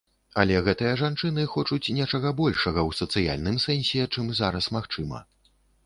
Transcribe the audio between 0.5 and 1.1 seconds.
гэтыя